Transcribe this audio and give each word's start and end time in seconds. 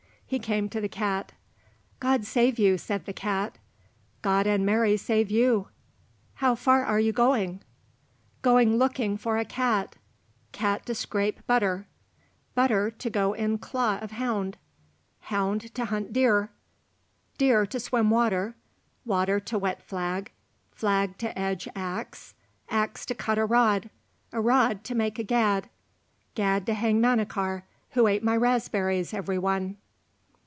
He 0.25 0.39
came 0.39 0.69
to 0.69 0.79
the 0.79 0.87
cat. 0.87 1.33
"God 1.99 2.23
save 2.23 2.57
you," 2.57 2.77
said 2.77 3.03
the 3.03 3.11
cat. 3.11 3.57
"God 4.21 4.47
and 4.47 4.65
Mary 4.65 4.95
save 4.95 5.29
you." 5.29 5.67
"How 6.35 6.55
far 6.55 6.85
are 6.85 7.01
you 7.01 7.11
going?" 7.11 7.59
"Going 8.41 8.77
looking 8.77 9.17
for 9.17 9.37
a 9.37 9.43
cat, 9.43 9.97
cat 10.53 10.85
to 10.85 10.95
scrape 10.95 11.45
butter, 11.47 11.85
butter 12.55 12.89
to 12.91 13.09
go 13.09 13.33
in 13.33 13.57
claw 13.57 13.97
of 14.01 14.11
hound, 14.11 14.55
hound 15.19 15.75
to 15.75 15.83
hunt 15.83 16.13
deer, 16.13 16.49
deer 17.37 17.65
to 17.65 17.77
swim 17.77 18.09
water, 18.09 18.55
water 19.03 19.37
to 19.41 19.59
wet 19.59 19.81
flag, 19.83 20.31
flag 20.73 21.17
to 21.17 21.37
edge 21.37 21.67
axe, 21.75 22.35
axe 22.69 23.05
to 23.07 23.13
cut 23.15 23.37
a 23.37 23.43
rod, 23.43 23.89
a 24.31 24.39
rod 24.39 24.85
to 24.85 24.95
make 24.95 25.19
a 25.19 25.23
gad, 25.23 25.69
gad 26.35 26.65
to 26.67 26.73
hang 26.73 27.01
Manachar, 27.01 27.63
who 27.89 28.07
ate 28.07 28.23
my 28.23 28.37
raspberries 28.37 29.13
every 29.13 29.37
one." 29.37 29.75